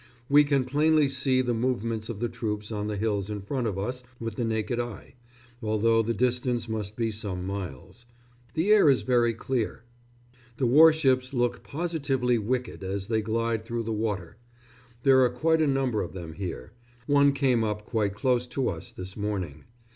[0.29, 3.77] We can plainly see the movements of the troops on the hills in front of
[3.77, 5.13] us with the naked eye,
[5.61, 8.07] although the distance must be some miles.
[8.55, 9.83] The air is very clear....
[10.57, 14.37] The warships look positively wicked as they glide through the water.
[15.03, 16.71] There are quite a number of them here.
[17.05, 19.65] One came up quite close to us this morning.